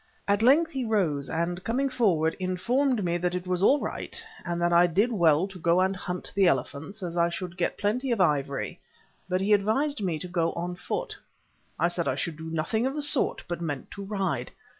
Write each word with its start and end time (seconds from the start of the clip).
At 0.27 0.41
length 0.41 0.71
he 0.71 0.83
rose, 0.83 1.29
and, 1.29 1.63
coming 1.63 1.87
forward, 1.87 2.35
informed 2.39 3.03
me 3.03 3.19
that 3.19 3.35
it 3.35 3.45
was 3.45 3.61
all 3.61 3.79
right, 3.79 4.19
and 4.43 4.59
that 4.59 4.73
I 4.73 4.87
did 4.87 5.11
well 5.11 5.47
to 5.47 5.59
go 5.59 5.79
and 5.79 5.95
hunt 5.95 6.33
the 6.33 6.47
elephants, 6.47 7.03
as 7.03 7.17
I 7.17 7.29
should 7.29 7.55
get 7.55 7.77
plenty 7.77 8.09
of 8.11 8.19
ivory; 8.19 8.79
but 9.29 9.41
he 9.41 9.53
advised 9.53 10.01
me 10.01 10.17
to 10.17 10.27
go 10.27 10.53
on 10.53 10.73
foot. 10.73 11.15
I 11.77 11.87
said 11.87 12.07
I 12.07 12.15
should 12.15 12.35
do 12.37 12.45
nothing 12.49 12.87
of 12.87 12.95
the 12.95 13.03
sort, 13.03 13.43
but 13.47 13.61
meant 13.61 13.91
to 13.91 14.01
ride. 14.03 14.49